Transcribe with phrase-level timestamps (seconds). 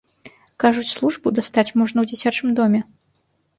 [0.63, 2.83] Кажуць, службу дастаць можна ў дзіцячым доме.